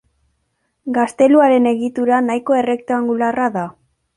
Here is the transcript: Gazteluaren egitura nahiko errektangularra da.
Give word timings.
Gazteluaren 0.95 1.69
egitura 1.73 2.23
nahiko 2.31 2.59
errektangularra 2.63 3.53
da. 3.61 3.69